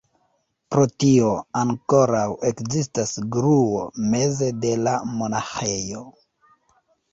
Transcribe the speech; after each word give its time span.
Pro 0.75 0.85
tio 1.03 1.27
ankoraŭ 1.63 2.23
ekzistas 2.53 3.13
gruo 3.37 3.85
meze 4.15 4.51
de 4.65 4.75
la 4.89 4.97
monaĥejo. 5.21 6.05